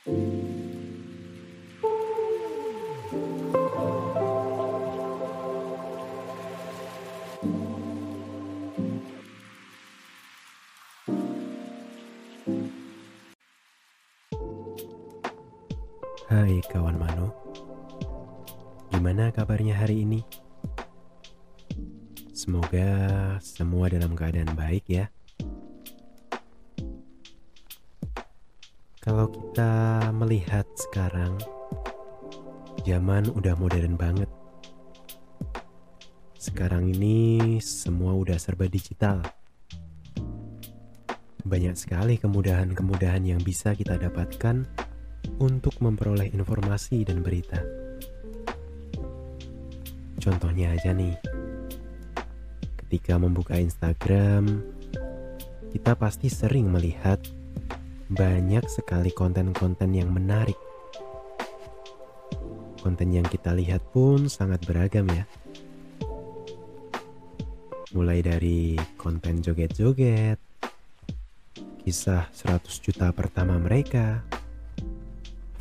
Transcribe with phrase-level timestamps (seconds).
[0.00, 0.16] Hai
[16.72, 17.36] kawan Mano,
[18.88, 20.24] gimana kabarnya hari ini?
[22.32, 25.12] Semoga semua dalam keadaan baik ya.
[29.00, 31.40] Kalau kita melihat sekarang,
[32.84, 34.28] zaman udah modern banget.
[36.36, 39.24] Sekarang ini semua udah serba digital.
[41.48, 44.68] Banyak sekali kemudahan-kemudahan yang bisa kita dapatkan
[45.40, 47.64] untuk memperoleh informasi dan berita.
[50.20, 51.16] Contohnya aja nih,
[52.84, 54.60] ketika membuka Instagram,
[55.72, 57.39] kita pasti sering melihat
[58.10, 60.58] banyak sekali konten-konten yang menarik.
[62.82, 65.22] Konten yang kita lihat pun sangat beragam ya.
[67.94, 70.42] Mulai dari konten joget-joget,
[71.86, 74.26] kisah 100 juta pertama mereka,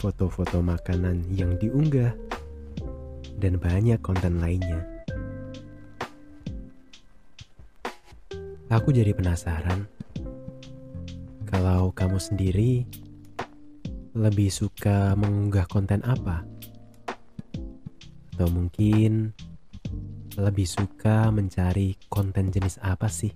[0.00, 2.16] foto-foto makanan yang diunggah,
[3.36, 4.80] dan banyak konten lainnya.
[8.72, 9.84] Aku jadi penasaran,
[11.60, 12.88] kalau kamu sendiri
[14.16, 16.40] lebih suka mengunggah konten apa?
[18.32, 19.36] Atau mungkin
[20.40, 23.28] lebih suka mencari konten jenis apa sih?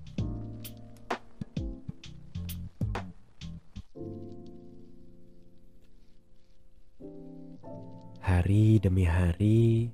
[8.24, 9.92] Hari demi hari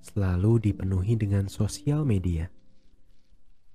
[0.00, 2.48] selalu dipenuhi dengan sosial media.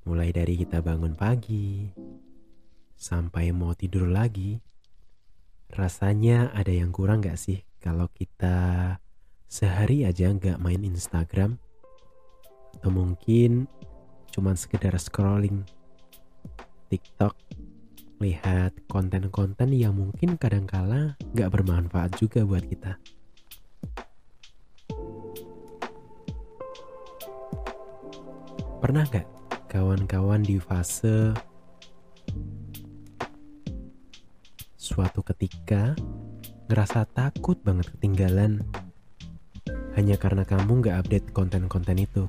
[0.10, 2.05] Mulai dari kita bangun pagi
[2.96, 4.60] sampai mau tidur lagi,
[5.72, 8.98] rasanya ada yang kurang gak sih kalau kita
[9.46, 11.62] sehari aja nggak main Instagram
[12.76, 13.70] atau mungkin
[14.34, 15.64] cuman sekedar scrolling
[16.92, 17.38] TikTok
[18.20, 22.96] lihat konten-konten yang mungkin kadangkala nggak bermanfaat juga buat kita.
[28.80, 29.28] Pernah gak
[29.66, 31.34] kawan-kawan di fase
[34.96, 35.92] suatu ketika
[36.72, 38.64] ngerasa takut banget ketinggalan
[40.00, 42.24] hanya karena kamu gak update konten-konten itu?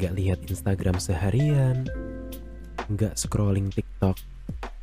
[0.00, 1.84] Gak lihat Instagram seharian,
[2.96, 4.16] gak scrolling TikTok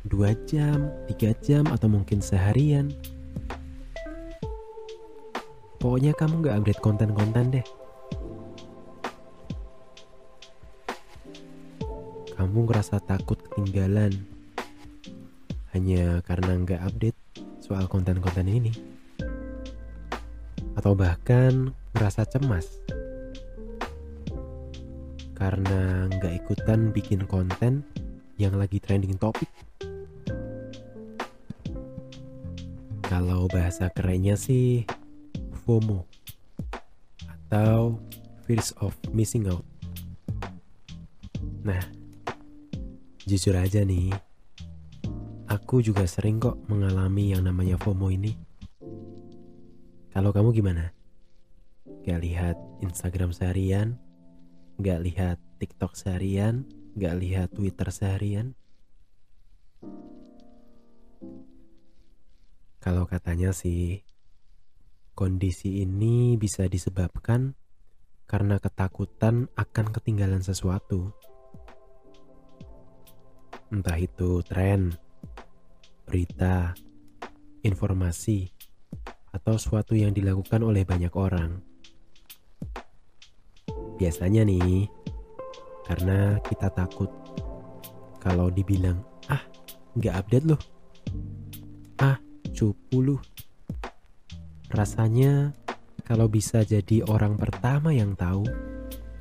[0.06, 2.94] 2 jam, 3 jam, atau mungkin seharian.
[5.82, 7.66] Pokoknya kamu gak update konten-konten deh.
[12.34, 14.33] kamu ngerasa takut ketinggalan
[15.74, 17.18] hanya karena nggak update
[17.58, 18.72] soal konten-konten ini.
[20.78, 22.80] Atau bahkan ngerasa cemas.
[25.34, 27.82] Karena nggak ikutan bikin konten
[28.38, 29.50] yang lagi trending topik
[33.04, 34.88] kalau bahasa kerennya sih
[35.66, 36.06] FOMO.
[37.26, 37.98] Atau
[38.46, 39.62] fears of missing out.
[41.62, 41.82] Nah
[43.24, 44.12] Jujur aja nih,
[45.54, 48.34] aku juga sering kok mengalami yang namanya FOMO ini.
[50.10, 50.90] Kalau kamu gimana?
[52.02, 53.94] Gak lihat Instagram seharian?
[54.82, 56.66] Gak lihat TikTok seharian?
[56.98, 58.58] Gak lihat Twitter seharian?
[62.82, 64.02] Kalau katanya sih,
[65.14, 67.54] kondisi ini bisa disebabkan
[68.26, 71.14] karena ketakutan akan ketinggalan sesuatu
[73.74, 74.94] entah itu tren,
[76.14, 76.78] berita,
[77.66, 78.46] informasi,
[79.34, 81.58] atau suatu yang dilakukan oleh banyak orang.
[83.98, 84.86] Biasanya nih,
[85.90, 87.10] karena kita takut
[88.22, 89.42] kalau dibilang, ah
[89.98, 90.60] nggak update loh,
[91.98, 92.14] ah
[92.54, 93.18] cupu loh.
[94.70, 95.50] Rasanya
[96.06, 98.46] kalau bisa jadi orang pertama yang tahu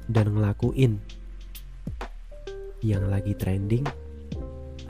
[0.05, 1.01] dan ngelakuin
[2.85, 3.81] yang lagi trending,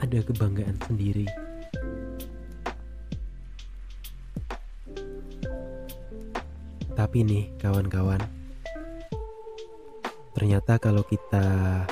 [0.04, 1.43] ada kebanggaan sendiri.
[7.04, 8.16] Tapi nih kawan-kawan,
[10.32, 11.84] ternyata kalau kita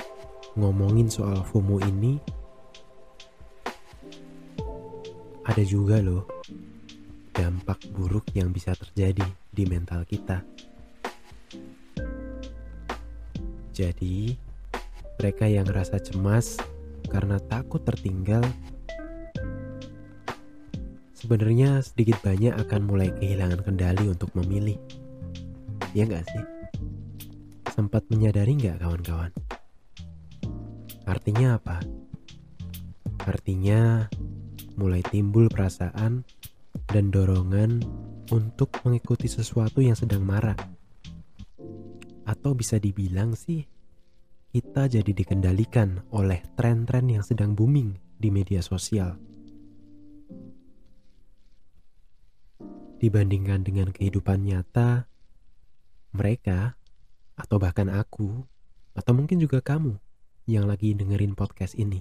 [0.56, 2.16] ngomongin soal FOMO ini,
[5.44, 6.24] ada juga loh
[7.36, 10.40] dampak buruk yang bisa terjadi di mental kita.
[13.76, 14.32] Jadi,
[15.20, 16.56] mereka yang rasa cemas
[17.12, 18.40] karena takut tertinggal
[21.22, 24.74] sebenarnya sedikit banyak akan mulai kehilangan kendali untuk memilih.
[25.94, 26.44] Ya nggak sih?
[27.70, 29.30] Sempat menyadari nggak kawan-kawan?
[31.06, 31.78] Artinya apa?
[33.22, 34.10] Artinya
[34.74, 36.26] mulai timbul perasaan
[36.90, 37.86] dan dorongan
[38.34, 40.58] untuk mengikuti sesuatu yang sedang marak.
[42.26, 43.62] Atau bisa dibilang sih,
[44.50, 49.31] kita jadi dikendalikan oleh tren-tren yang sedang booming di media sosial.
[53.02, 55.10] Dibandingkan dengan kehidupan nyata,
[56.14, 56.78] mereka,
[57.34, 58.46] atau bahkan aku,
[58.94, 59.98] atau mungkin juga kamu
[60.46, 61.98] yang lagi dengerin podcast ini,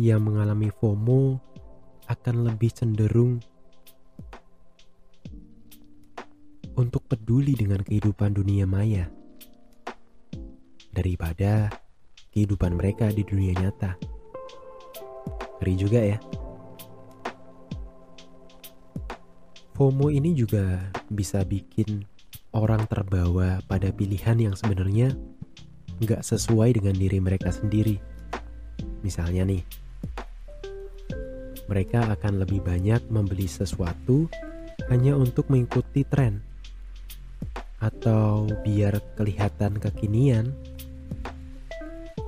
[0.00, 1.36] yang mengalami FOMO
[2.08, 3.44] akan lebih cenderung
[6.80, 9.12] untuk peduli dengan kehidupan dunia maya
[10.96, 11.68] daripada
[12.32, 14.00] kehidupan mereka di dunia nyata.
[15.60, 16.39] Ngeri juga ya.
[19.80, 22.04] FOMO ini juga bisa bikin
[22.52, 25.16] orang terbawa pada pilihan yang sebenarnya
[26.04, 27.96] nggak sesuai dengan diri mereka sendiri.
[29.00, 29.64] Misalnya nih,
[31.64, 34.28] mereka akan lebih banyak membeli sesuatu
[34.92, 36.44] hanya untuk mengikuti tren
[37.80, 40.52] atau biar kelihatan kekinian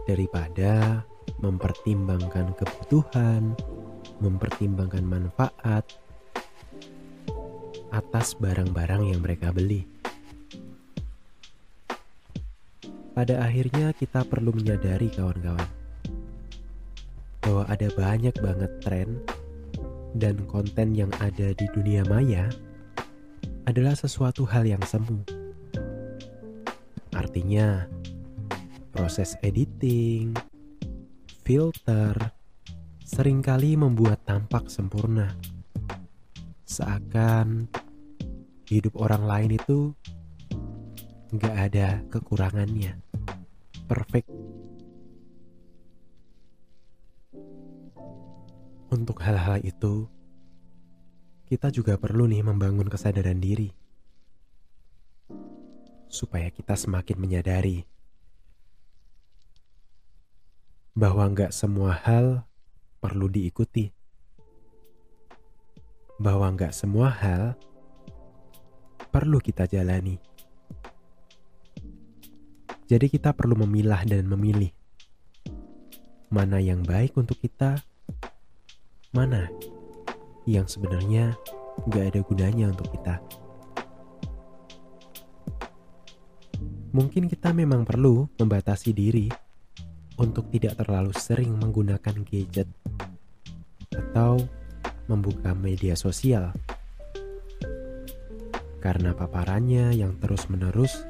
[0.08, 1.04] daripada
[1.44, 3.52] mempertimbangkan kebutuhan,
[4.24, 5.84] mempertimbangkan manfaat
[7.92, 9.84] atas barang-barang yang mereka beli.
[13.12, 15.68] Pada akhirnya kita perlu menyadari kawan-kawan
[17.44, 19.20] bahwa ada banyak banget tren
[20.16, 22.48] dan konten yang ada di dunia maya
[23.68, 25.20] adalah sesuatu hal yang semu.
[27.12, 27.84] Artinya,
[28.96, 30.32] proses editing,
[31.44, 32.16] filter,
[33.04, 35.36] sering kali membuat tampak sempurna.
[36.64, 37.68] Seakan
[38.66, 39.94] hidup orang lain itu
[41.32, 43.00] nggak ada kekurangannya.
[43.88, 44.28] Perfect.
[48.92, 50.04] Untuk hal-hal itu,
[51.48, 53.72] kita juga perlu nih membangun kesadaran diri.
[56.12, 57.88] Supaya kita semakin menyadari
[60.92, 62.44] bahwa nggak semua hal
[63.00, 63.88] perlu diikuti,
[66.20, 67.56] bahwa nggak semua hal
[69.12, 70.16] perlu kita jalani.
[72.88, 74.72] Jadi kita perlu memilah dan memilih
[76.32, 77.76] mana yang baik untuk kita,
[79.12, 79.52] mana
[80.48, 81.36] yang sebenarnya
[81.84, 83.20] nggak ada gunanya untuk kita.
[86.92, 89.28] Mungkin kita memang perlu membatasi diri
[90.20, 92.68] untuk tidak terlalu sering menggunakan gadget
[93.92, 94.40] atau
[95.08, 96.52] membuka media sosial.
[98.82, 101.06] Karena paparannya yang terus-menerus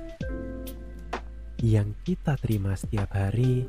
[1.62, 3.64] yang kita terima setiap hari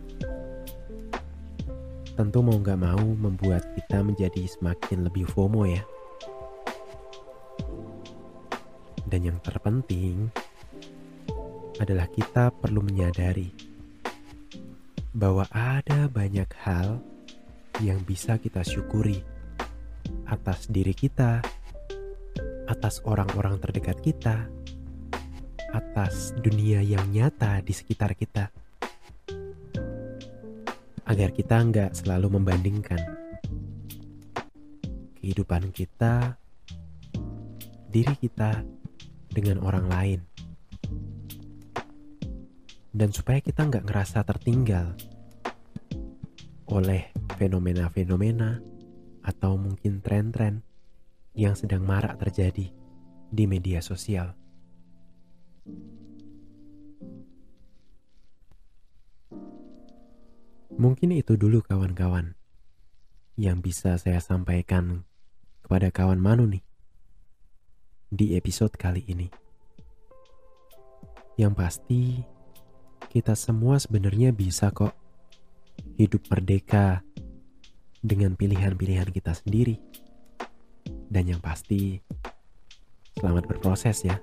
[2.14, 5.82] tentu mau gak mau membuat kita menjadi semakin lebih FOMO ya.
[9.08, 10.30] Dan yang terpenting
[11.78, 13.54] adalah kita perlu menyadari
[15.14, 16.98] bahwa ada banyak hal
[17.82, 19.22] yang bisa kita syukuri
[20.26, 21.46] atas diri kita,
[22.70, 24.48] atas orang-orang terdekat kita,
[25.74, 28.52] atas dunia yang nyata di sekitar kita.
[31.04, 33.02] Agar kita nggak selalu membandingkan
[35.20, 36.40] kehidupan kita,
[37.92, 38.64] diri kita
[39.30, 40.20] dengan orang lain
[42.94, 44.94] dan supaya kita nggak ngerasa tertinggal
[46.70, 47.10] oleh
[47.42, 48.62] fenomena-fenomena
[49.26, 50.62] atau mungkin tren-tren
[51.34, 52.70] yang sedang marak terjadi
[53.34, 54.38] di media sosial.
[60.74, 62.34] Mungkin itu dulu kawan-kawan
[63.38, 65.06] yang bisa saya sampaikan
[65.66, 66.66] kepada kawan Manu nih
[68.14, 69.30] di episode kali ini.
[71.38, 72.02] Yang pasti
[73.10, 74.94] kita semua sebenarnya bisa kok
[75.98, 77.02] hidup merdeka
[78.02, 79.78] dengan pilihan-pilihan kita sendiri.
[81.14, 82.02] Dan yang pasti,
[83.22, 84.18] selamat berproses ya.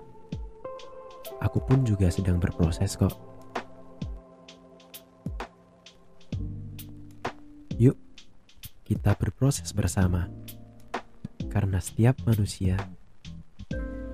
[1.38, 3.14] Aku pun juga sedang berproses kok.
[7.78, 7.94] Yuk,
[8.82, 10.26] kita berproses bersama.
[11.46, 12.74] Karena setiap manusia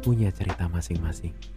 [0.05, 1.56] punya cerita masing-masing.